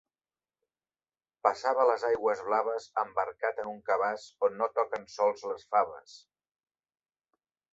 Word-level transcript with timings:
Passava 1.47 1.85
les 1.89 2.05
aigües 2.09 2.41
blaves 2.47 2.87
embarcat 3.01 3.61
en 3.65 3.69
un 3.75 3.77
cabàs 3.91 4.25
on 4.49 4.57
no 4.63 4.71
toquen 4.79 5.07
sols 5.17 5.45
les 5.53 5.69
faves. 5.75 6.17